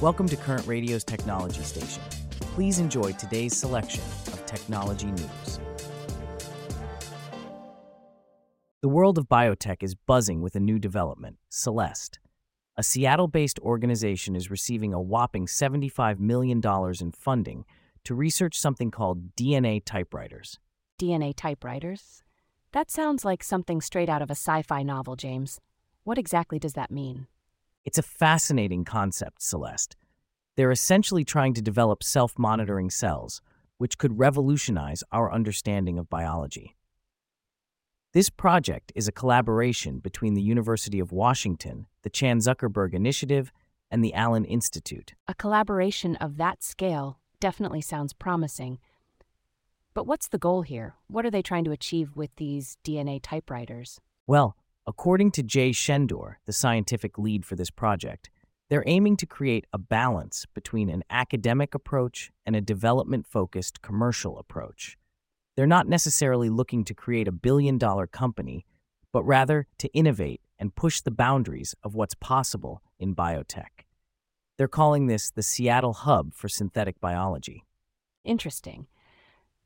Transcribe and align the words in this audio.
Welcome 0.00 0.28
to 0.28 0.36
Current 0.36 0.64
Radio's 0.64 1.02
Technology 1.02 1.62
Station. 1.62 2.00
Please 2.38 2.78
enjoy 2.78 3.10
today's 3.14 3.56
selection 3.56 4.04
of 4.28 4.46
technology 4.46 5.08
news. 5.08 5.58
The 8.80 8.88
world 8.88 9.18
of 9.18 9.28
biotech 9.28 9.82
is 9.82 9.96
buzzing 9.96 10.40
with 10.40 10.54
a 10.54 10.60
new 10.60 10.78
development, 10.78 11.38
Celeste. 11.48 12.20
A 12.76 12.84
Seattle 12.84 13.26
based 13.26 13.58
organization 13.58 14.36
is 14.36 14.52
receiving 14.52 14.94
a 14.94 15.00
whopping 15.00 15.46
$75 15.46 16.20
million 16.20 16.62
in 17.00 17.10
funding 17.10 17.64
to 18.04 18.14
research 18.14 18.56
something 18.56 18.92
called 18.92 19.34
DNA 19.34 19.84
typewriters. 19.84 20.60
DNA 20.96 21.34
typewriters? 21.34 22.22
That 22.70 22.88
sounds 22.88 23.24
like 23.24 23.42
something 23.42 23.80
straight 23.80 24.08
out 24.08 24.22
of 24.22 24.30
a 24.30 24.36
sci 24.36 24.62
fi 24.62 24.84
novel, 24.84 25.16
James. 25.16 25.58
What 26.04 26.18
exactly 26.18 26.60
does 26.60 26.74
that 26.74 26.92
mean? 26.92 27.26
It's 27.84 27.98
a 27.98 28.02
fascinating 28.02 28.84
concept, 28.84 29.42
Celeste. 29.42 29.96
They're 30.56 30.70
essentially 30.70 31.24
trying 31.24 31.54
to 31.54 31.62
develop 31.62 32.02
self 32.02 32.38
monitoring 32.38 32.90
cells, 32.90 33.40
which 33.78 33.98
could 33.98 34.18
revolutionize 34.18 35.04
our 35.12 35.32
understanding 35.32 35.98
of 35.98 36.10
biology. 36.10 36.76
This 38.12 38.30
project 38.30 38.90
is 38.94 39.06
a 39.06 39.12
collaboration 39.12 39.98
between 39.98 40.34
the 40.34 40.42
University 40.42 40.98
of 40.98 41.12
Washington, 41.12 41.86
the 42.02 42.10
Chan 42.10 42.38
Zuckerberg 42.38 42.94
Initiative, 42.94 43.52
and 43.90 44.02
the 44.02 44.14
Allen 44.14 44.44
Institute. 44.44 45.14
A 45.26 45.34
collaboration 45.34 46.16
of 46.16 46.36
that 46.38 46.62
scale 46.62 47.18
definitely 47.38 47.80
sounds 47.80 48.12
promising. 48.12 48.78
But 49.94 50.06
what's 50.06 50.28
the 50.28 50.38
goal 50.38 50.62
here? 50.62 50.94
What 51.06 51.24
are 51.26 51.30
they 51.30 51.42
trying 51.42 51.64
to 51.64 51.70
achieve 51.70 52.16
with 52.16 52.34
these 52.36 52.78
DNA 52.84 53.20
typewriters? 53.22 54.00
Well, 54.26 54.56
according 54.88 55.30
to 55.30 55.42
Jay 55.42 55.70
Shendure, 55.70 56.38
the 56.46 56.52
scientific 56.52 57.18
lead 57.18 57.44
for 57.44 57.56
this 57.56 57.70
project, 57.70 58.30
they're 58.70 58.84
aiming 58.86 59.18
to 59.18 59.26
create 59.26 59.66
a 59.70 59.78
balance 59.78 60.46
between 60.54 60.88
an 60.88 61.04
academic 61.10 61.74
approach 61.74 62.30
and 62.46 62.56
a 62.56 62.62
development 62.62 63.26
focused 63.26 63.82
commercial 63.82 64.38
approach. 64.38 64.96
They're 65.56 65.66
not 65.66 65.88
necessarily 65.88 66.48
looking 66.48 66.84
to 66.84 66.94
create 66.94 67.28
a 67.28 67.32
billion 67.32 67.76
dollar 67.76 68.06
company, 68.06 68.64
but 69.12 69.24
rather 69.24 69.66
to 69.76 69.92
innovate 69.92 70.40
and 70.58 70.74
push 70.74 71.02
the 71.02 71.10
boundaries 71.10 71.74
of 71.82 71.94
what's 71.94 72.14
possible 72.14 72.80
in 72.98 73.14
biotech. 73.14 73.84
They're 74.56 74.68
calling 74.68 75.06
this 75.06 75.30
the 75.30 75.42
Seattle 75.42 75.92
Hub 75.92 76.32
for 76.32 76.48
Synthetic 76.48 76.98
Biology. 76.98 77.66
Interesting. 78.24 78.86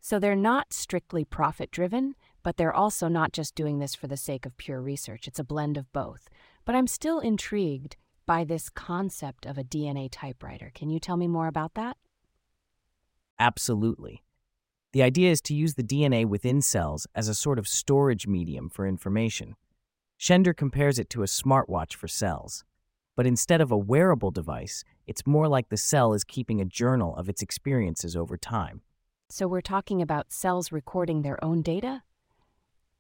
So 0.01 0.19
they're 0.19 0.35
not 0.35 0.73
strictly 0.73 1.25
profit 1.25 1.71
driven, 1.71 2.17
but 2.43 2.57
they're 2.57 2.75
also 2.75 3.09
not 3.09 3.33
just 3.33 3.55
doing 3.55 3.79
this 3.79 3.95
for 3.95 4.07
the 4.07 4.17
sake 4.17 4.47
of 4.47 4.57
pure 4.57 4.81
research. 4.81 5.29
It's 5.29 5.39
a 5.39 5.45
blend 5.45 5.77
of 5.77 5.93
both. 5.93 6.29
But 6.65 6.75
I'm 6.75 6.87
still 6.87 7.21
intrigued 7.21 7.97
by 8.27 8.45
this 8.45 8.71
concept 8.71 9.47
of 9.47 9.59
a 9.59 9.65
DNA 9.65 10.09
typewriter. 10.11 10.71
Can 10.75 10.91
you 10.91 11.01
tell 11.01 11.17
me 11.17 11.27
more 11.29 11.49
about 11.49 11.75
that? 11.75 11.97
Absolutely. 13.39 14.23
The 14.93 15.03
idea 15.03 15.31
is 15.31 15.41
to 15.43 15.55
use 15.55 15.75
the 15.75 15.83
DNA 15.83 16.27
within 16.27 16.61
cells 16.61 17.07
as 17.15 17.29
a 17.29 17.35
sort 17.35 17.59
of 17.59 17.67
storage 17.67 18.27
medium 18.27 18.69
for 18.69 18.87
information. 18.87 19.57
Shendure 20.17 20.55
compares 20.55 20.99
it 20.99 21.11
to 21.11 21.23
a 21.23 21.27
smartwatch 21.27 21.95
for 21.95 22.07
cells. 22.07 22.65
But 23.17 23.27
instead 23.27 23.61
of 23.61 23.73
a 23.73 23.77
wearable 23.77 24.31
device, 24.31 24.85
it's 25.07 25.27
more 25.27 25.49
like 25.49 25.69
the 25.69 25.77
cell 25.77 26.15
is 26.15 26.25
keeping 26.25 26.61
a 26.61 26.65
journal 26.65 27.17
of 27.17 27.29
its 27.29 27.43
experiences 27.43 28.17
over 28.17 28.37
time. 28.37 28.83
So 29.29 29.49
we're 29.49 29.61
talking 29.63 30.01
about 30.01 30.33
cells 30.33 30.71
recording 30.73 31.23
their 31.23 31.43
own 31.43 31.63
data? 31.63 32.03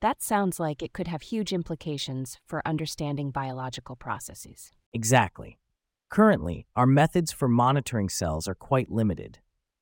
That 0.03 0.21
sounds 0.21 0.59
like 0.59 0.83
it 0.83 0.93
could 0.93 1.07
have 1.07 1.23
huge 1.23 1.53
implications 1.53 2.41
for 2.45 2.61
understanding 2.67 3.31
biological 3.31 3.95
processes. 3.95 4.73
Exactly. 4.93 5.61
Currently, 6.11 6.67
our 6.75 6.87
methods 6.87 7.31
for 7.31 7.47
monitoring 7.47 8.09
cells 8.09 8.49
are 8.49 8.57
quite 8.57 8.91
limited. 8.91 9.39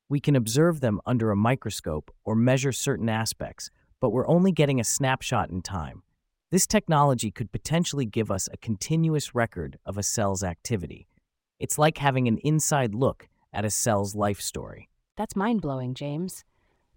We 0.09 0.19
can 0.19 0.35
observe 0.35 0.79
them 0.79 1.01
under 1.07 1.31
a 1.31 1.35
microscope 1.35 2.13
or 2.23 2.35
measure 2.35 2.71
certain 2.71 3.09
aspects, 3.09 3.71
but 3.99 4.11
we're 4.11 4.27
only 4.27 4.51
getting 4.51 4.79
a 4.79 4.83
snapshot 4.83 5.49
in 5.49 5.63
time. 5.63 6.03
This 6.51 6.67
technology 6.67 7.31
could 7.31 7.51
potentially 7.51 8.05
give 8.05 8.29
us 8.29 8.47
a 8.53 8.57
continuous 8.57 9.33
record 9.33 9.79
of 9.87 9.97
a 9.97 10.03
cell's 10.03 10.43
activity. 10.43 11.07
It's 11.59 11.79
like 11.79 11.97
having 11.97 12.27
an 12.27 12.37
inside 12.43 12.93
look 12.93 13.27
at 13.51 13.65
a 13.65 13.71
cell's 13.71 14.13
life 14.13 14.39
story. 14.39 14.87
That's 15.17 15.35
mind 15.35 15.61
blowing, 15.61 15.95
James. 15.95 16.43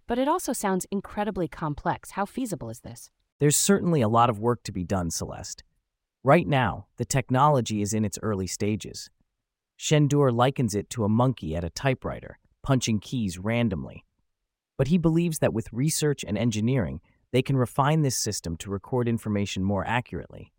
But 0.07 0.19
it 0.19 0.27
also 0.27 0.53
sounds 0.53 0.85
incredibly 0.91 1.47
complex. 1.47 2.11
How 2.11 2.25
feasible 2.25 2.69
is 2.69 2.81
this? 2.81 3.09
There's 3.39 3.57
certainly 3.57 4.01
a 4.01 4.07
lot 4.07 4.29
of 4.29 4.39
work 4.39 4.63
to 4.63 4.71
be 4.71 4.83
done, 4.83 5.09
Celeste. 5.09 5.63
Right 6.23 6.47
now, 6.47 6.87
the 6.97 7.05
technology 7.05 7.81
is 7.81 7.93
in 7.93 8.05
its 8.05 8.19
early 8.21 8.47
stages. 8.47 9.09
Shendure 9.77 10.31
likens 10.31 10.73
it 10.73 10.89
to 10.91 11.03
a 11.03 11.09
monkey 11.09 11.55
at 11.55 11.63
a 11.63 11.69
typewriter, 11.69 12.39
punching 12.63 12.99
keys 12.99 13.37
randomly. 13.37 14.05
But 14.77 14.87
he 14.87 14.97
believes 14.97 15.39
that 15.39 15.53
with 15.53 15.73
research 15.73 16.23
and 16.25 16.37
engineering, 16.37 17.01
they 17.31 17.41
can 17.41 17.57
refine 17.57 18.01
this 18.01 18.17
system 18.17 18.55
to 18.57 18.69
record 18.69 19.07
information 19.07 19.63
more 19.63 19.85
accurately. 19.85 20.53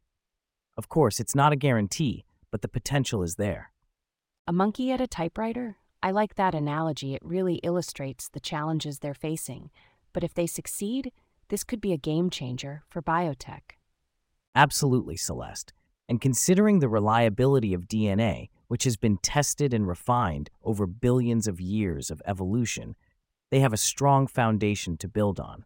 Of 0.77 0.89
course, 0.89 1.21
it's 1.21 1.35
not 1.35 1.53
a 1.53 1.57
guarantee, 1.57 2.25
but 2.51 2.63
the 2.63 2.69
potential 2.69 3.23
is 3.23 3.37
there. 3.37 3.73
A 4.47 4.53
monkey 4.53 4.93
at 4.93 5.01
a 5.01 5.07
typewriter? 5.07 5.77
I 6.07 6.13
like 6.13 6.37
that 6.37 6.55
analogy. 6.55 7.17
It 7.17 7.23
really 7.25 7.57
illustrates 7.65 8.29
the 8.29 8.39
challenges 8.39 9.01
they're 9.01 9.13
facing. 9.13 9.71
But 10.13 10.23
if 10.23 10.35
they 10.35 10.47
succeed, 10.47 11.11
this 11.49 11.65
could 11.65 11.81
be 11.81 11.93
a 11.93 11.97
game 11.97 12.31
changer 12.31 12.85
for 12.89 13.03
biotech. 13.03 13.75
Absolutely, 14.55 15.17
Celeste. 15.17 15.73
And 16.09 16.21
considering 16.21 16.79
the 16.79 16.89
reliability 16.89 17.75
of 17.75 17.89
DNA, 17.89 18.51
which 18.69 18.85
has 18.85 18.97
been 18.97 19.17
tested 19.17 19.75
and 19.75 19.89
refined 19.89 20.49
over 20.63 20.87
billions 20.87 21.49
of 21.49 21.61
years 21.61 22.09
of 22.09 22.23
evolution, 22.25 22.95
they 23.51 23.59
have 23.59 23.73
a 23.73 23.77
strong 23.77 24.29
foundation 24.29 24.97
to 24.99 25.09
build 25.09 25.41
on. 25.41 25.65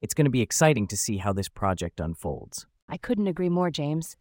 It's 0.00 0.14
going 0.14 0.24
to 0.24 0.30
be 0.30 0.40
exciting 0.40 0.86
to 0.86 0.96
see 0.96 1.18
how 1.18 1.34
this 1.34 1.50
project 1.50 2.00
unfolds. 2.00 2.66
I 2.88 2.96
couldn't 2.96 3.26
agree 3.26 3.50
more, 3.50 3.70
James. 3.70 4.16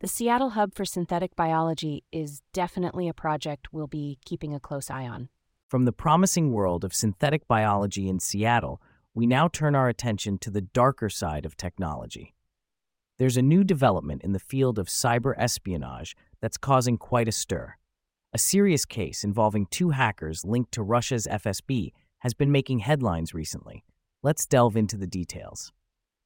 The 0.00 0.08
Seattle 0.08 0.50
Hub 0.50 0.74
for 0.74 0.84
Synthetic 0.84 1.36
Biology 1.36 2.02
is 2.10 2.42
definitely 2.52 3.08
a 3.08 3.14
project 3.14 3.72
we'll 3.72 3.86
be 3.86 4.18
keeping 4.24 4.52
a 4.52 4.60
close 4.60 4.90
eye 4.90 5.06
on. 5.06 5.28
From 5.68 5.84
the 5.84 5.92
promising 5.92 6.52
world 6.52 6.84
of 6.84 6.92
synthetic 6.92 7.46
biology 7.46 8.08
in 8.08 8.18
Seattle, 8.18 8.82
we 9.14 9.26
now 9.26 9.46
turn 9.46 9.74
our 9.74 9.88
attention 9.88 10.38
to 10.38 10.50
the 10.50 10.60
darker 10.60 11.08
side 11.08 11.46
of 11.46 11.56
technology. 11.56 12.34
There's 13.18 13.36
a 13.36 13.42
new 13.42 13.62
development 13.62 14.22
in 14.22 14.32
the 14.32 14.40
field 14.40 14.78
of 14.78 14.88
cyber 14.88 15.32
espionage 15.38 16.16
that's 16.40 16.56
causing 16.56 16.98
quite 16.98 17.28
a 17.28 17.32
stir. 17.32 17.76
A 18.32 18.38
serious 18.38 18.84
case 18.84 19.22
involving 19.22 19.66
two 19.66 19.90
hackers 19.90 20.44
linked 20.44 20.72
to 20.72 20.82
Russia's 20.82 21.28
FSB 21.30 21.92
has 22.18 22.34
been 22.34 22.50
making 22.50 22.80
headlines 22.80 23.32
recently. 23.32 23.84
Let's 24.24 24.44
delve 24.44 24.76
into 24.76 24.96
the 24.96 25.06
details. 25.06 25.72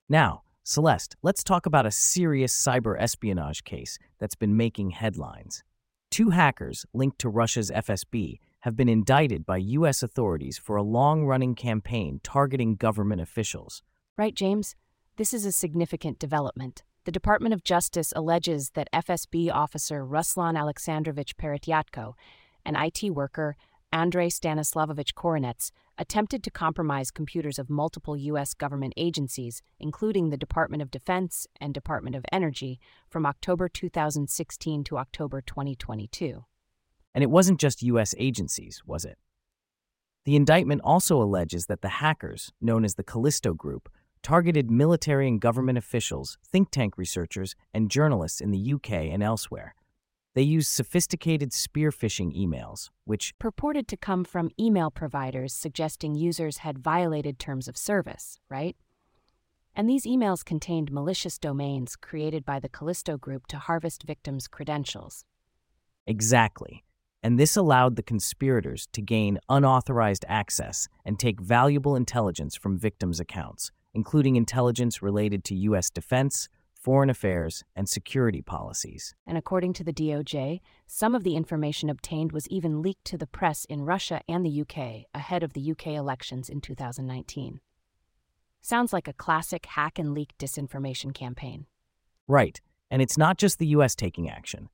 Now, 0.09 0.43
Celeste, 0.71 1.17
let's 1.23 1.43
talk 1.43 1.65
about 1.65 1.87
a 1.87 1.91
serious 1.91 2.55
cyber 2.55 2.95
espionage 3.01 3.65
case 3.65 3.99
that's 4.19 4.35
been 4.35 4.55
making 4.55 4.91
headlines. 4.91 5.65
Two 6.11 6.29
hackers 6.29 6.85
linked 6.93 7.19
to 7.21 7.31
Russia's 7.31 7.71
FSB 7.71 8.39
have 8.61 8.77
been 8.77 8.91
indicted 8.91 9.47
by 9.47 9.57
U.S. 9.57 10.03
authorities 10.03 10.59
for 10.59 10.77
a 10.77 10.83
long 10.83 11.25
running 11.25 11.55
campaign 11.55 12.21
targeting 12.23 12.77
government 12.77 13.23
officials. 13.23 13.83
Right, 14.19 14.35
James? 14.35 14.77
This 15.17 15.33
is 15.33 15.47
a 15.47 15.53
significant 15.53 16.19
development. 16.19 16.83
The 17.07 17.13
Department 17.13 17.55
of 17.55 17.65
Justice 17.65 18.13
alleges 18.15 18.73
that 18.75 18.93
FSB 18.93 19.51
officer 19.51 20.05
Ruslan 20.05 20.55
Alexandrovich 20.55 21.39
Peretyatko 21.39 22.13
an 22.67 22.77
IT 22.77 23.15
worker 23.15 23.57
Andrei 23.93 24.29
Stanislavovich 24.29 25.15
Korinets 25.15 25.71
attempted 25.97 26.43
to 26.43 26.51
compromise 26.51 27.11
computers 27.11 27.59
of 27.59 27.71
multiple 27.71 28.17
U.S. 28.17 28.53
government 28.53 28.93
agencies, 28.99 29.63
including 29.81 30.29
the 30.29 30.37
Department 30.37 30.83
of 30.83 30.91
Defense 30.91 31.47
and 31.59 31.73
Department 31.73 32.15
of 32.15 32.25
Energy, 32.31 32.79
from 33.09 33.25
October 33.25 33.67
2016 33.69 34.85
to 34.85 34.99
October 34.99 35.41
2022. 35.41 36.45
And 37.15 37.25
it 37.25 37.31
wasn't 37.31 37.59
just 37.59 37.83
U.S. 37.83 38.15
agencies, 38.19 38.83
was 38.85 39.07
it? 39.07 39.17
The 40.27 40.37
indictment 40.37 40.83
also 40.85 41.23
alleges 41.23 41.67
that 41.67 41.81
the 41.81 41.89
hackers, 41.89 42.53
known 42.61 42.85
as 42.85 42.97
the 42.97 43.03
Callisto 43.03 43.55
Group, 43.55 43.89
targeted 44.23 44.71
military 44.71 45.27
and 45.27 45.41
government 45.41 45.79
officials, 45.79 46.37
think 46.47 46.71
tank 46.71 46.99
researchers, 46.99 47.55
and 47.73 47.91
journalists 47.91 48.43
in 48.43 48.51
the 48.51 48.75
UK 48.75 48.93
and 48.93 49.23
elsewhere. 49.23 49.75
They 50.39 50.45
used 50.45 50.71
sophisticated 50.71 51.53
spear 51.53 51.91
phishing 51.91 52.33
emails, 52.33 52.91
which 53.05 53.37
purported 53.41 53.89
to 53.89 53.97
come 53.97 54.23
from 54.23 54.53
email 54.57 54.89
providers 54.89 55.53
suggesting 55.53 56.15
users 56.15 56.59
had 56.59 56.79
violated 56.79 57.41
terms 57.41 57.67
of 57.67 57.77
service, 57.77 58.39
right? 58.49 58.77
And 59.75 59.91
these 59.91 60.05
emails 60.05 60.45
contained 60.45 60.93
malicious 60.93 61.41
domains 61.41 61.97
created 61.97 62.45
by 62.45 62.61
the 62.61 62.69
Callisto 62.69 63.17
Group 63.17 63.49
to 63.49 63.59
harvest 63.59 64.05
victims' 64.05 64.47
credentials. 64.47 65.25
Exactly. 66.07 66.85
And 67.21 67.37
this 67.37 67.57
allowed 67.57 67.97
the 67.97 68.05
conspirators 68.05 68.87
to 68.93 69.03
gain 69.03 69.41
unauthorized 69.49 70.25
access 70.29 70.87
and 71.05 71.19
take 71.19 71.41
valuable 71.41 71.97
intelligence 71.97 72.55
from 72.55 72.79
victims' 72.79 73.19
accounts, 73.19 73.73
including 73.93 74.37
intelligence 74.37 75.03
related 75.03 75.43
to 75.47 75.57
U.S. 75.57 75.91
defense, 75.91 76.49
foreign 76.89 77.11
affairs, 77.11 77.65
and 77.77 77.87
security 77.87 78.41
policies. 78.41 79.15
And 79.27 79.37
according 79.37 79.75
to 79.75 79.85
the 79.85 79.93
DOJ, 79.93 80.61
some 80.87 81.15
of 81.15 81.23
the 81.23 81.37
information 81.37 81.91
obtained 81.91 82.33
was 82.33 82.49
even 82.49 82.81
leaked 82.81 83.05
to 83.05 83.19
the 83.19 83.27
press 83.27 83.67
in 83.67 83.83
Russia 83.83 84.23
and 84.27 84.43
the 84.43 84.63
UK 84.63 85.05
ahead 85.13 85.43
of 85.43 85.53
the 85.53 85.71
UK 85.71 85.89
elections 85.89 86.49
in 86.49 86.63
2019. 86.63 87.61
Sounds 88.63 88.95
like 88.95 89.07
a 89.07 89.13
classic 89.13 89.67
hack 89.67 89.99
and 89.99 90.15
leak 90.15 90.33
disinformation 90.39 91.13
campaign. 91.13 91.67
Right, 92.27 92.59
and 92.91 93.03
it's 93.03 93.19
not 93.19 93.37
just 93.37 93.59
the 93.59 93.67
US 93.67 93.95
taking 93.95 94.31
action. 94.31 94.71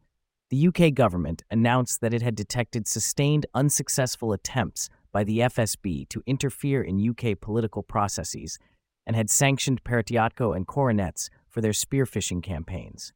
The 0.51 0.69
UK 0.69 0.95
government 0.95 1.43
announced 1.51 2.01
that 2.01 2.15
it 2.15 2.23
had 2.23 2.37
detected 2.37 2.87
sustained 2.87 3.47
unsuccessful 3.55 4.33
attempts 4.33 4.89
by 5.11 5.25
the 5.25 5.41
FSB 5.41 6.09
to 6.11 6.23
interfere 6.27 6.81
in 6.81 7.11
UK 7.11 7.41
political 7.41 7.83
processes 7.83 8.61
and 9.05 9.17
had 9.17 9.31
sanctioned 9.31 9.83
Peretyatko 9.83 10.55
and 10.55 10.65
Korinets 10.69 11.29
for 11.55 11.61
their 11.61 11.71
spearphishing 11.71 12.43
campaigns. 12.43 13.13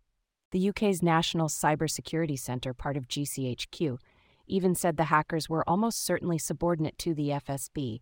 The 0.53 0.69
UK's 0.69 1.03
National 1.03 1.49
Cybersecurity 1.49 2.39
Centre, 2.39 2.73
part 2.73 2.97
of 2.97 3.09
GCHQ, 3.09 3.99
even 4.47 4.77
said 4.77 4.97
the 4.97 5.07
hackers 5.07 5.49
were 5.49 5.69
almost 5.69 6.05
certainly 6.05 6.39
subordinate 6.39 6.97
to 6.99 7.15
the 7.15 7.31
FSB 7.31 8.01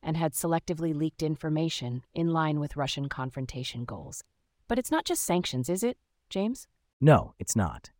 and 0.00 0.16
had 0.16 0.32
selectively 0.32 0.94
leaked 0.94 1.24
information 1.24 2.04
in 2.14 2.32
line 2.32 2.60
with 2.60 2.76
Russian 2.76 3.08
confrontation 3.08 3.84
goals. 3.84 4.22
But 4.68 4.78
it's 4.78 4.92
not 4.92 5.04
just 5.04 5.24
sanctions, 5.24 5.68
is 5.68 5.82
it, 5.82 5.98
James? 6.30 6.68
No, 7.00 7.34
it's 7.40 7.56
not. 7.56 7.90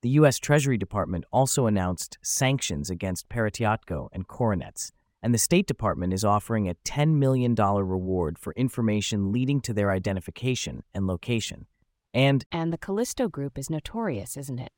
The 0.00 0.10
U.S. 0.10 0.40
Treasury 0.40 0.76
Department 0.76 1.24
also 1.32 1.66
announced 1.66 2.18
sanctions 2.20 2.90
against 2.90 3.28
Peretyatko 3.28 4.08
and 4.12 4.26
Korinets, 4.26 4.90
and 5.22 5.32
the 5.32 5.38
State 5.38 5.66
Department 5.66 6.12
is 6.12 6.24
offering 6.24 6.68
a 6.68 6.74
$10 6.84 7.14
million 7.14 7.54
reward 7.54 8.38
for 8.38 8.52
information 8.54 9.30
leading 9.30 9.60
to 9.60 9.72
their 9.72 9.90
identification 9.90 10.82
and 10.92 11.06
location. 11.06 11.66
And 12.12 12.44
And 12.50 12.72
the 12.72 12.78
Callisto 12.78 13.28
Group 13.28 13.56
is 13.56 13.70
notorious, 13.70 14.36
isn't 14.36 14.58
it? 14.58 14.72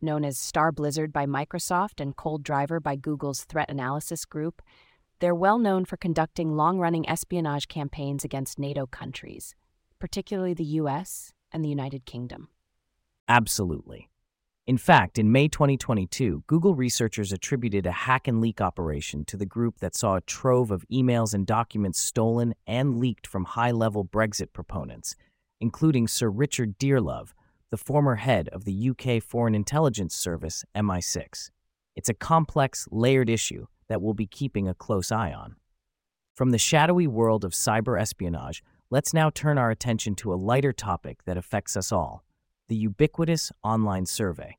Known 0.00 0.24
as 0.24 0.38
Star 0.38 0.72
Blizzard 0.72 1.12
by 1.12 1.26
Microsoft 1.26 2.00
and 2.00 2.16
Cold 2.16 2.42
Driver 2.42 2.80
by 2.80 2.96
Google's 2.96 3.44
Threat 3.44 3.70
Analysis 3.70 4.24
Group, 4.24 4.62
they're 5.18 5.34
well 5.34 5.58
known 5.58 5.84
for 5.84 5.96
conducting 5.96 6.56
long 6.56 6.78
running 6.78 7.06
espionage 7.08 7.68
campaigns 7.68 8.24
against 8.24 8.58
NATO 8.58 8.86
countries, 8.86 9.54
particularly 9.98 10.54
the 10.54 10.64
US 10.64 11.32
and 11.52 11.64
the 11.64 11.68
United 11.68 12.06
Kingdom. 12.06 12.48
absolutely. 13.28 14.09
In 14.70 14.78
fact, 14.78 15.18
in 15.18 15.32
May 15.32 15.48
2022, 15.48 16.44
Google 16.46 16.76
researchers 16.76 17.32
attributed 17.32 17.86
a 17.86 17.90
hack 17.90 18.28
and 18.28 18.40
leak 18.40 18.60
operation 18.60 19.24
to 19.24 19.36
the 19.36 19.44
group 19.44 19.80
that 19.80 19.96
saw 19.96 20.14
a 20.14 20.20
trove 20.20 20.70
of 20.70 20.86
emails 20.92 21.34
and 21.34 21.44
documents 21.44 22.00
stolen 22.00 22.54
and 22.68 22.96
leaked 22.96 23.26
from 23.26 23.46
high 23.46 23.72
level 23.72 24.04
Brexit 24.04 24.52
proponents, 24.52 25.16
including 25.60 26.06
Sir 26.06 26.30
Richard 26.30 26.78
Dearlove, 26.78 27.32
the 27.70 27.76
former 27.76 28.14
head 28.14 28.48
of 28.50 28.64
the 28.64 28.90
UK 28.90 29.20
Foreign 29.20 29.56
Intelligence 29.56 30.14
Service, 30.14 30.64
MI6. 30.76 31.50
It's 31.96 32.08
a 32.08 32.14
complex, 32.14 32.86
layered 32.92 33.28
issue 33.28 33.66
that 33.88 34.00
we'll 34.00 34.14
be 34.14 34.28
keeping 34.28 34.68
a 34.68 34.74
close 34.74 35.10
eye 35.10 35.32
on. 35.32 35.56
From 36.36 36.50
the 36.50 36.58
shadowy 36.58 37.08
world 37.08 37.44
of 37.44 37.54
cyber 37.54 38.00
espionage, 38.00 38.62
let's 38.88 39.12
now 39.12 39.30
turn 39.30 39.58
our 39.58 39.72
attention 39.72 40.14
to 40.14 40.32
a 40.32 40.38
lighter 40.38 40.72
topic 40.72 41.24
that 41.24 41.36
affects 41.36 41.76
us 41.76 41.90
all 41.90 42.22
the 42.68 42.76
ubiquitous 42.76 43.50
online 43.64 44.06
survey. 44.06 44.56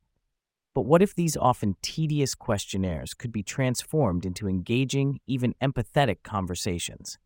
But 0.73 0.83
what 0.83 1.01
if 1.01 1.13
these 1.13 1.35
often 1.35 1.75
tedious 1.81 2.33
questionnaires 2.33 3.13
could 3.13 3.31
be 3.31 3.43
transformed 3.43 4.25
into 4.25 4.47
engaging, 4.47 5.19
even 5.27 5.53
empathetic 5.61 6.23
conversations? 6.23 7.17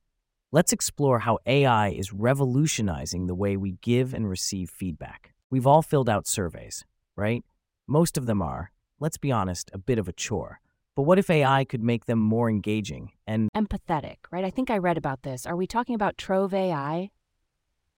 Let's 0.51 0.73
explore 0.73 1.19
how 1.19 1.37
AI 1.45 1.89
is 1.89 2.11
revolutionizing 2.11 3.27
the 3.27 3.35
way 3.35 3.55
we 3.55 3.77
give 3.81 4.15
and 4.15 4.27
receive 4.27 4.71
feedback. 4.71 5.33
We've 5.51 5.67
all 5.67 5.83
filled 5.83 6.09
out 6.09 6.27
surveys, 6.27 6.85
right? 7.15 7.43
Most 7.87 8.17
of 8.17 8.25
them 8.25 8.41
are, 8.41 8.71
let's 8.99 9.17
be 9.17 9.31
honest, 9.31 9.69
a 9.73 9.77
bit 9.77 9.99
of 9.99 10.07
a 10.07 10.13
chore. 10.13 10.59
But 10.95 11.03
what 11.03 11.19
if 11.19 11.29
AI 11.29 11.65
could 11.65 11.83
make 11.83 12.05
them 12.05 12.19
more 12.19 12.49
engaging 12.49 13.11
and 13.27 13.49
Empathetic, 13.55 14.17
right? 14.31 14.45
I 14.45 14.49
think 14.49 14.71
I 14.71 14.77
read 14.79 14.97
about 14.97 15.21
this. 15.21 15.45
Are 15.45 15.55
we 15.55 15.67
talking 15.67 15.93
about 15.93 16.17
Trove 16.17 16.53
AI? 16.53 17.11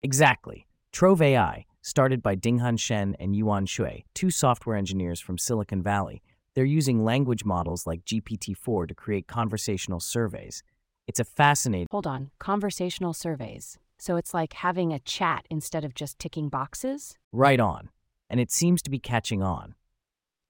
Exactly. 0.01 0.65
Trove 0.91 1.21
AI, 1.21 1.65
started 1.85 2.23
by 2.23 2.35
Dinghan 2.35 2.79
Shen 2.79 3.15
and 3.19 3.35
Yuan 3.35 3.67
Shui, 3.67 4.07
two 4.15 4.31
software 4.31 4.75
engineers 4.75 5.19
from 5.19 5.37
Silicon 5.37 5.83
Valley. 5.83 6.23
They're 6.55 6.65
using 6.65 7.03
language 7.03 7.45
models 7.45 7.85
like 7.85 8.03
GPT-4 8.05 8.87
to 8.87 8.95
create 8.95 9.27
conversational 9.27 9.99
surveys. 9.99 10.63
It's 11.05 11.19
a 11.19 11.23
fascinating 11.23 11.85
Hold 11.91 12.07
on, 12.07 12.31
conversational 12.39 13.13
surveys. 13.13 13.77
So 13.99 14.15
it's 14.15 14.33
like 14.33 14.53
having 14.53 14.93
a 14.93 14.99
chat 14.99 15.45
instead 15.51 15.85
of 15.85 15.93
just 15.93 16.17
ticking 16.17 16.49
boxes? 16.49 17.19
right 17.31 17.59
on, 17.59 17.89
and 18.31 18.39
it 18.39 18.51
seems 18.51 18.81
to 18.81 18.89
be 18.89 18.97
catching 18.97 19.43
on. 19.43 19.75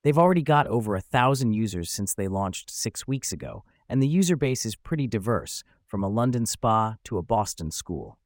They've 0.04 0.18
already 0.18 0.42
got 0.42 0.68
over 0.68 0.96
a 0.96 1.02
thousand 1.02 1.52
users 1.52 1.92
since 1.92 2.14
they 2.14 2.30
launched 2.30 2.72
six 2.72 3.06
weeks 3.06 3.34
ago, 3.34 3.66
and 3.90 4.02
the 4.02 4.08
user 4.08 4.38
base 4.38 4.66
is 4.66 4.78
pretty 4.78 5.06
diverse, 5.06 5.66
from 5.86 6.02
a 6.02 6.08
London 6.08 6.46
spa 6.46 6.96
to 7.04 7.18
a 7.18 7.22
Boston 7.22 7.72
school. 7.72 8.18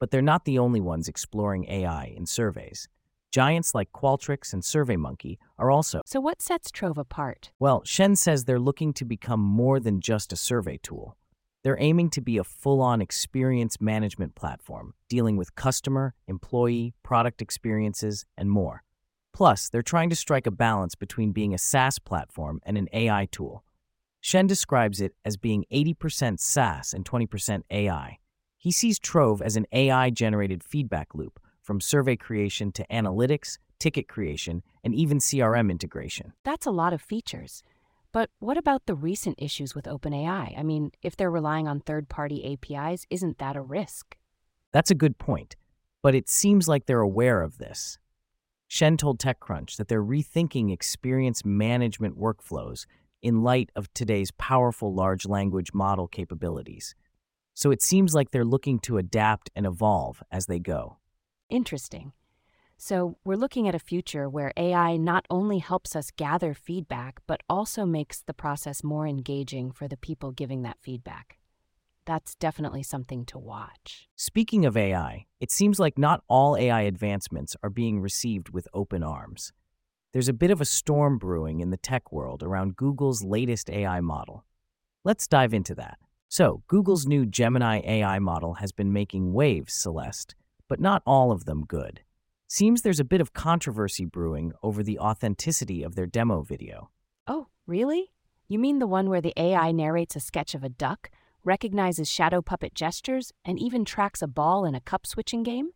But 0.00 0.10
they're 0.10 0.22
not 0.22 0.44
the 0.44 0.58
only 0.58 0.80
ones 0.80 1.06
exploring 1.06 1.66
AI 1.70 2.06
in 2.16 2.26
surveys. 2.26 2.88
Giants 3.30 3.76
like 3.76 3.92
Qualtrics 3.92 4.52
and 4.52 4.62
SurveyMonkey 4.62 5.38
are 5.56 5.70
also 5.70 6.00
So 6.04 6.18
what 6.18 6.42
sets 6.42 6.72
Trove 6.72 6.98
apart? 6.98 7.52
Well, 7.60 7.82
Shen 7.84 8.16
says 8.16 8.44
they're 8.44 8.58
looking 8.58 8.92
to 8.94 9.04
become 9.04 9.38
more 9.38 9.78
than 9.78 10.00
just 10.00 10.32
a 10.32 10.36
survey 10.36 10.80
tool. 10.82 11.16
They're 11.62 11.78
aiming 11.78 12.10
to 12.10 12.20
be 12.20 12.38
a 12.38 12.44
full 12.44 12.80
on 12.80 13.00
experience 13.00 13.80
management 13.80 14.34
platform, 14.34 14.94
dealing 15.08 15.36
with 15.36 15.54
customer, 15.54 16.14
employee, 16.26 16.94
product 17.04 17.40
experiences, 17.40 18.24
and 18.36 18.50
more. 18.50 18.82
Plus, 19.32 19.68
they're 19.68 19.82
trying 19.82 20.10
to 20.10 20.16
strike 20.16 20.46
a 20.46 20.50
balance 20.50 20.94
between 20.94 21.32
being 21.32 21.54
a 21.54 21.58
SaaS 21.58 21.98
platform 21.98 22.60
and 22.64 22.76
an 22.76 22.88
AI 22.92 23.28
tool. 23.30 23.62
Shen 24.20 24.46
describes 24.46 25.00
it 25.00 25.14
as 25.24 25.36
being 25.36 25.64
80% 25.72 26.40
SaaS 26.40 26.92
and 26.92 27.04
20% 27.04 27.62
AI. 27.70 28.18
He 28.60 28.72
sees 28.72 28.98
Trove 28.98 29.40
as 29.40 29.56
an 29.56 29.64
AI 29.72 30.10
generated 30.10 30.62
feedback 30.62 31.14
loop 31.14 31.40
from 31.62 31.80
survey 31.80 32.14
creation 32.14 32.70
to 32.72 32.86
analytics, 32.90 33.56
ticket 33.78 34.06
creation, 34.06 34.62
and 34.84 34.94
even 34.94 35.18
CRM 35.18 35.70
integration. 35.70 36.34
That's 36.44 36.66
a 36.66 36.70
lot 36.70 36.92
of 36.92 37.00
features. 37.00 37.62
But 38.12 38.28
what 38.38 38.58
about 38.58 38.84
the 38.84 38.94
recent 38.94 39.36
issues 39.40 39.74
with 39.74 39.86
OpenAI? 39.86 40.58
I 40.58 40.62
mean, 40.62 40.92
if 41.02 41.16
they're 41.16 41.30
relying 41.30 41.66
on 41.66 41.80
third 41.80 42.10
party 42.10 42.52
APIs, 42.52 43.06
isn't 43.08 43.38
that 43.38 43.56
a 43.56 43.62
risk? 43.62 44.18
That's 44.72 44.90
a 44.90 44.94
good 44.94 45.16
point, 45.16 45.56
but 46.02 46.14
it 46.14 46.28
seems 46.28 46.68
like 46.68 46.84
they're 46.84 47.00
aware 47.00 47.40
of 47.40 47.56
this. 47.56 47.98
Shen 48.68 48.98
told 48.98 49.18
TechCrunch 49.18 49.78
that 49.78 49.88
they're 49.88 50.04
rethinking 50.04 50.70
experience 50.70 51.46
management 51.46 52.18
workflows 52.18 52.84
in 53.22 53.42
light 53.42 53.70
of 53.74 53.90
today's 53.94 54.32
powerful 54.32 54.92
large 54.92 55.24
language 55.24 55.72
model 55.72 56.08
capabilities. 56.08 56.94
So 57.54 57.70
it 57.70 57.82
seems 57.82 58.14
like 58.14 58.30
they're 58.30 58.44
looking 58.44 58.78
to 58.80 58.98
adapt 58.98 59.50
and 59.54 59.66
evolve 59.66 60.22
as 60.30 60.46
they 60.46 60.58
go. 60.58 60.98
Interesting. 61.48 62.12
So, 62.82 63.18
we're 63.24 63.36
looking 63.36 63.68
at 63.68 63.74
a 63.74 63.78
future 63.78 64.26
where 64.26 64.52
AI 64.56 64.96
not 64.96 65.26
only 65.28 65.58
helps 65.58 65.94
us 65.94 66.10
gather 66.10 66.54
feedback, 66.54 67.20
but 67.26 67.42
also 67.46 67.84
makes 67.84 68.22
the 68.22 68.32
process 68.32 68.82
more 68.82 69.06
engaging 69.06 69.70
for 69.70 69.86
the 69.86 69.98
people 69.98 70.32
giving 70.32 70.62
that 70.62 70.78
feedback. 70.80 71.40
That's 72.06 72.34
definitely 72.34 72.82
something 72.82 73.26
to 73.26 73.38
watch. 73.38 74.08
Speaking 74.16 74.64
of 74.64 74.78
AI, 74.78 75.26
it 75.40 75.50
seems 75.50 75.78
like 75.78 75.98
not 75.98 76.22
all 76.26 76.56
AI 76.56 76.80
advancements 76.80 77.54
are 77.62 77.68
being 77.68 78.00
received 78.00 78.48
with 78.48 78.66
open 78.72 79.02
arms. 79.02 79.52
There's 80.12 80.28
a 80.28 80.32
bit 80.32 80.50
of 80.50 80.60
a 80.60 80.64
storm 80.64 81.18
brewing 81.18 81.60
in 81.60 81.70
the 81.70 81.76
tech 81.76 82.10
world 82.10 82.42
around 82.42 82.76
Google's 82.76 83.22
latest 83.22 83.68
AI 83.68 84.00
model. 84.00 84.44
Let's 85.04 85.28
dive 85.28 85.52
into 85.52 85.74
that. 85.74 85.98
So, 86.32 86.62
Google's 86.68 87.08
new 87.08 87.26
Gemini 87.26 87.80
AI 87.84 88.20
model 88.20 88.54
has 88.54 88.70
been 88.70 88.92
making 88.92 89.32
waves, 89.32 89.74
Celeste, 89.74 90.36
but 90.68 90.78
not 90.78 91.02
all 91.04 91.32
of 91.32 91.44
them 91.44 91.64
good. 91.66 92.02
Seems 92.46 92.82
there's 92.82 93.00
a 93.00 93.04
bit 93.04 93.20
of 93.20 93.32
controversy 93.32 94.04
brewing 94.04 94.52
over 94.62 94.84
the 94.84 95.00
authenticity 95.00 95.82
of 95.82 95.96
their 95.96 96.06
demo 96.06 96.42
video. 96.42 96.90
Oh, 97.26 97.48
really? 97.66 98.12
You 98.46 98.60
mean 98.60 98.78
the 98.78 98.86
one 98.86 99.10
where 99.10 99.20
the 99.20 99.32
AI 99.36 99.72
narrates 99.72 100.14
a 100.14 100.20
sketch 100.20 100.54
of 100.54 100.62
a 100.62 100.68
duck, 100.68 101.10
recognizes 101.42 102.08
shadow 102.08 102.40
puppet 102.40 102.76
gestures, 102.76 103.32
and 103.44 103.58
even 103.58 103.84
tracks 103.84 104.22
a 104.22 104.28
ball 104.28 104.64
in 104.64 104.76
a 104.76 104.80
cup 104.80 105.08
switching 105.08 105.42
game? 105.42 105.70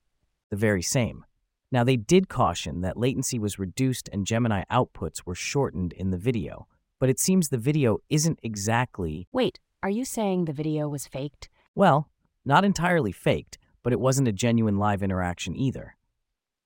The 0.50 0.56
very 0.56 0.82
same. 0.82 1.24
Now, 1.72 1.82
they 1.82 1.96
did 1.96 2.28
caution 2.28 2.82
that 2.82 2.96
latency 2.96 3.40
was 3.40 3.58
reduced 3.58 4.08
and 4.12 4.24
Gemini 4.24 4.62
outputs 4.70 5.26
were 5.26 5.34
shortened 5.34 5.92
in 5.94 6.12
the 6.12 6.16
video, 6.16 6.68
but 7.00 7.10
it 7.10 7.18
seems 7.18 7.48
the 7.48 7.58
video 7.58 7.98
isn't 8.08 8.38
exactly, 8.44 9.26
Wait, 9.32 9.58
are 9.84 9.90
you 9.90 10.06
saying 10.06 10.46
the 10.46 10.52
video 10.54 10.88
was 10.88 11.06
faked? 11.06 11.50
well, 11.74 12.08
not 12.46 12.64
entirely 12.64 13.12
faked, 13.12 13.58
but 13.82 13.92
it 13.92 14.00
wasn't 14.00 14.26
a 14.26 14.32
genuine 14.32 14.78
live 14.78 15.02
interaction 15.02 15.54
either. 15.54 15.94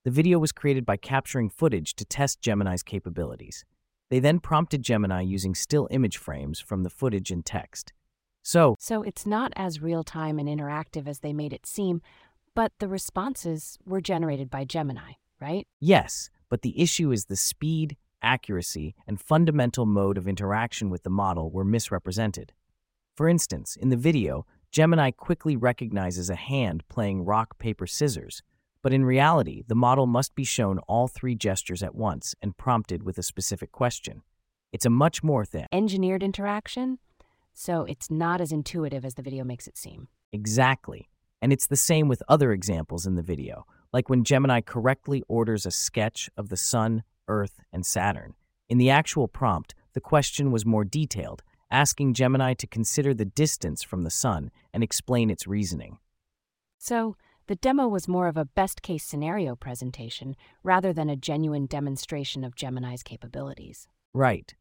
The 0.04 0.12
video 0.12 0.38
was 0.38 0.52
created 0.52 0.86
by 0.86 0.98
capturing 0.98 1.50
footage 1.50 1.94
to 1.94 2.04
test 2.04 2.40
Gemini's 2.40 2.84
capabilities. 2.84 3.64
They 4.08 4.20
then 4.20 4.38
prompted 4.38 4.82
Gemini 4.82 5.22
using 5.22 5.56
still 5.56 5.88
image 5.90 6.16
frames 6.16 6.60
from 6.60 6.84
the 6.84 6.90
footage 6.90 7.32
and 7.32 7.44
text. 7.44 7.92
So, 8.44 8.76
So 8.78 9.02
it's 9.02 9.26
not 9.26 9.52
as 9.56 9.82
real 9.82 10.04
time 10.04 10.38
and 10.38 10.48
interactive 10.48 11.08
as 11.08 11.18
they 11.18 11.32
made 11.32 11.52
it 11.52 11.66
seem, 11.66 12.00
But 12.54 12.72
the 12.78 12.88
responses 12.88 13.78
were 13.84 14.00
generated 14.00 14.48
by 14.48 14.64
Gemini, 14.64 15.14
right? 15.40 15.66
Yes, 15.80 16.30
but 16.48 16.62
the 16.62 16.80
issue 16.80 17.10
is 17.10 17.24
the 17.24 17.36
speed, 17.36 17.96
accuracy, 18.22 18.94
and 19.08 19.20
fundamental 19.20 19.86
mode 19.86 20.18
of 20.18 20.28
interaction 20.28 20.88
with 20.88 21.02
the 21.02 21.10
model 21.10 21.50
were 21.50 21.64
misrepresented. 21.64 22.52
For 23.18 23.28
instance, 23.28 23.74
in 23.74 23.88
the 23.88 23.96
video, 23.96 24.46
Gemini 24.70 25.10
quickly 25.10 25.56
recognizes 25.56 26.30
a 26.30 26.36
hand 26.36 26.84
playing 26.88 27.24
rock, 27.24 27.58
paper, 27.58 27.84
scissors, 27.84 28.44
but 28.80 28.92
in 28.92 29.04
reality, 29.04 29.64
the 29.66 29.74
model 29.74 30.06
must 30.06 30.36
be 30.36 30.44
shown 30.44 30.78
all 30.86 31.08
three 31.08 31.34
gestures 31.34 31.82
at 31.82 31.96
once 31.96 32.36
and 32.40 32.56
prompted 32.56 33.02
with 33.02 33.18
a 33.18 33.24
specific 33.24 33.72
question. 33.72 34.22
It's 34.72 34.86
a 34.86 34.90
much 34.90 35.24
more 35.24 35.44
than 35.44 35.66
Engineered 35.72 36.22
interaction? 36.22 37.00
So 37.54 37.82
it's 37.86 38.08
not 38.08 38.40
as 38.40 38.52
intuitive 38.52 39.04
as 39.04 39.14
the 39.14 39.22
video 39.22 39.42
makes 39.42 39.66
it 39.66 39.76
seem. 39.76 40.06
Exactly. 40.32 41.08
And 41.42 41.52
it's 41.52 41.66
the 41.66 41.74
same 41.74 42.06
with 42.06 42.22
other 42.28 42.52
examples 42.52 43.04
in 43.04 43.16
the 43.16 43.22
video, 43.22 43.66
like 43.92 44.08
when 44.08 44.22
Gemini 44.22 44.60
correctly 44.60 45.24
orders 45.26 45.66
a 45.66 45.72
sketch 45.72 46.30
of 46.36 46.50
the 46.50 46.56
Sun, 46.56 47.02
Earth, 47.26 47.58
and 47.72 47.84
Saturn. 47.84 48.36
In 48.68 48.78
the 48.78 48.90
actual 48.90 49.26
prompt, 49.26 49.74
the 49.94 50.00
question 50.00 50.52
was 50.52 50.64
more 50.64 50.84
detailed, 50.84 51.42
asking 51.70 52.14
Gemini 52.14 52.54
to 52.54 52.66
consider 52.66 53.14
the 53.14 53.24
distance 53.24 53.82
from 53.82 54.02
the 54.02 54.10
Sun 54.10 54.50
and 54.72 54.82
explain 54.82 55.30
its 55.30 55.46
reasoning. 55.46 55.98
So 56.78 57.16
the 57.46 57.56
demo 57.56 57.88
was 57.88 58.06
more 58.06 58.28
of 58.28 58.36
a 58.36 58.44
best 58.44 58.82
case 58.82 59.04
scenario 59.04 59.56
presentation 59.56 60.36
rather 60.62 60.92
than 60.92 61.08
a 61.08 61.16
genuine 61.16 61.66
demonstration 61.66 62.44
of 62.44 62.54
Gemini's 62.54 63.02
capabilities. 63.02 63.88
Right. 64.12 64.54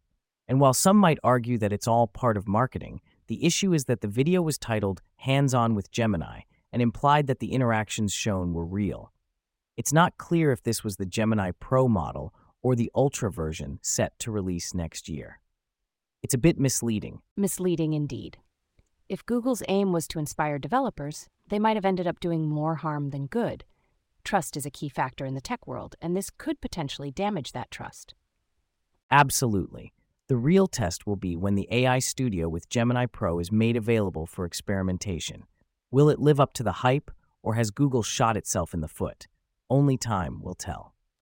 And 0.47 0.59
while 0.61 0.73
some 0.73 0.97
might 0.97 1.19
argue 1.23 1.57
that 1.57 1.73
it's 1.73 1.87
all 1.87 2.07
part 2.07 2.37
of 2.37 2.47
marketing, 2.47 3.01
the 3.27 3.45
issue 3.45 3.73
is 3.73 3.85
that 3.85 4.01
the 4.01 4.07
video 4.07 4.41
was 4.41 4.57
titled 4.57 5.01
Hands 5.17 5.53
On 5.53 5.75
with 5.75 5.91
Gemini 5.91 6.41
and 6.71 6.81
implied 6.81 7.27
that 7.27 7.39
the 7.39 7.51
interactions 7.51 8.13
shown 8.13 8.53
were 8.53 8.65
real. 8.65 9.11
It's 9.75 9.93
not 9.93 10.17
clear 10.17 10.51
if 10.51 10.63
this 10.63 10.83
was 10.83 10.95
the 10.95 11.05
Gemini 11.05 11.51
Pro 11.59 11.87
model 11.87 12.33
or 12.61 12.75
the 12.75 12.91
Ultra 12.95 13.31
version 13.31 13.79
set 13.81 14.17
to 14.19 14.31
release 14.31 14.73
next 14.73 15.09
year. 15.09 15.39
It's 16.23 16.33
a 16.33 16.37
bit 16.37 16.59
misleading. 16.59 17.21
Misleading 17.35 17.93
indeed. 17.93 18.37
If 19.07 19.25
Google's 19.25 19.63
aim 19.67 19.93
was 19.93 20.07
to 20.09 20.19
inspire 20.19 20.57
developers, 20.59 21.27
they 21.47 21.59
might 21.59 21.77
have 21.77 21.85
ended 21.85 22.07
up 22.07 22.19
doing 22.19 22.49
more 22.49 22.75
harm 22.75 23.11
than 23.11 23.27
good. 23.27 23.63
Trust 24.23 24.57
is 24.57 24.65
a 24.65 24.71
key 24.71 24.89
factor 24.89 25.25
in 25.25 25.35
the 25.35 25.41
tech 25.41 25.65
world, 25.65 25.95
and 26.01 26.15
this 26.15 26.29
could 26.29 26.59
potentially 26.59 27.11
damage 27.11 27.53
that 27.53 27.71
trust. 27.71 28.13
Absolutely. 29.09 29.93
The 30.27 30.35
real 30.35 30.67
test 30.67 31.07
will 31.07 31.15
be 31.15 31.37
when 31.37 31.55
the 31.55 31.69
AI 31.71 31.99
Studio 31.99 32.49
with 32.49 32.67
Gemini 32.67 33.05
Pro 33.05 33.39
is 33.39 33.49
made 33.49 33.77
available 33.77 34.25
for 34.25 34.43
experimentation. 34.43 35.43
Will 35.91 36.09
it 36.09 36.19
live 36.19 36.41
up 36.41 36.51
to 36.53 36.63
the 36.63 36.83
hype, 36.83 37.11
or 37.41 37.53
has 37.53 37.71
Google 37.71 38.03
shot 38.03 38.35
itself 38.35 38.73
in 38.73 38.81
the 38.81 38.89
foot? 38.89 39.27
Only 39.69 39.95
time 39.95 40.41
will 40.41 40.55
tell. 40.55 40.93